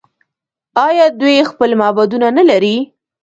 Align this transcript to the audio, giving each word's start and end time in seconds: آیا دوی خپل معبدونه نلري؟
آیا 0.87 1.05
دوی 1.19 1.37
خپل 1.51 1.69
معبدونه 1.79 2.27
نلري؟ 2.37 2.77